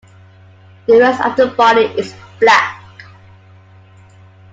[0.87, 3.03] The rest of the body is black.